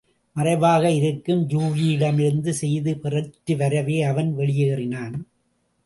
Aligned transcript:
மறைவாக 0.35 0.91
இருக்கும் 0.91 1.43
யூகியிடமிருந்து 1.49 2.53
செய்தி 2.61 2.93
பெற்று 2.95 3.55
வரவே 3.55 4.01
அவன் 4.01 4.31
வெளியேறினான். 4.37 5.15